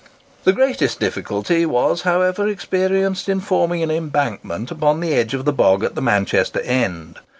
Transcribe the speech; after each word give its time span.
The 0.45 0.51
greatest 0.51 0.99
difficulty 0.99 1.63
was, 1.63 2.01
however, 2.01 2.47
experienced 2.47 3.29
in 3.29 3.39
forming 3.39 3.83
an 3.83 3.91
embankment 3.91 4.71
upon 4.71 4.99
the 4.99 5.13
edge 5.13 5.35
of 5.35 5.45
the 5.45 5.53
bog 5.53 5.83
at 5.83 5.93
the 5.93 6.01
Manchester 6.01 6.61
end. 6.61 7.19